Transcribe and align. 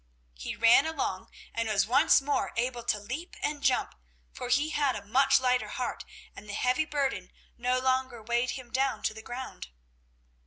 He 0.33 0.55
ran 0.55 0.87
along 0.87 1.29
and 1.53 1.69
was 1.69 1.85
once 1.85 2.23
more 2.23 2.53
able 2.57 2.81
to 2.81 2.99
leap 2.99 3.35
and 3.43 3.61
jump, 3.61 3.93
for 4.33 4.49
he 4.49 4.71
had 4.71 4.95
a 4.95 5.05
much 5.05 5.39
lighter 5.39 5.67
heart 5.67 6.05
and 6.35 6.49
the 6.49 6.53
heavy 6.53 6.85
burden 6.85 7.31
no 7.55 7.77
longer 7.79 8.23
weighed 8.23 8.49
him 8.57 8.71
down 8.71 9.03
to 9.03 9.13
the 9.13 9.21
ground. 9.21 9.67